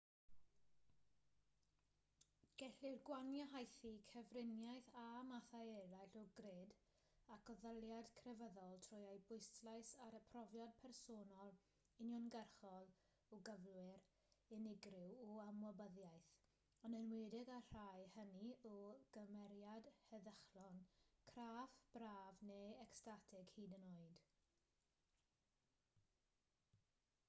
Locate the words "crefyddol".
8.21-8.79